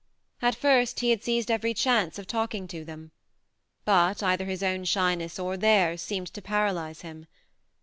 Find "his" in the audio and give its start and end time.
4.45-4.63